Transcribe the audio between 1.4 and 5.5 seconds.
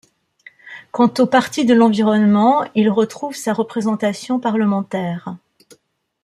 de l'environnement, il retrouve sa représentation parlementaire.